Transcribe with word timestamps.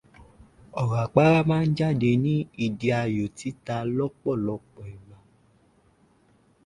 Ọ̀rọ̀ 0.81 0.99
àpárá 1.05 1.39
má 1.49 1.57
ń 1.67 1.69
jáde 1.77 2.11
ní 2.23 2.35
ìdí 2.65 2.87
ayò 3.01 3.25
títa 3.37 3.75
lọ́pọ̀lọpọ̀ 3.95 4.85
ìgbà. 4.93 5.17